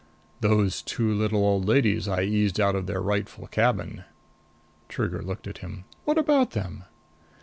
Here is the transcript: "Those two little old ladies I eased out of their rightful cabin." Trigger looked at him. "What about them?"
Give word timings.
"Those 0.39 0.81
two 0.81 1.13
little 1.13 1.45
old 1.45 1.67
ladies 1.67 2.07
I 2.07 2.23
eased 2.23 2.59
out 2.59 2.73
of 2.73 2.87
their 2.87 2.99
rightful 2.99 3.45
cabin." 3.45 4.03
Trigger 4.89 5.21
looked 5.21 5.45
at 5.45 5.59
him. 5.59 5.83
"What 6.05 6.17
about 6.17 6.53
them?" 6.57 6.85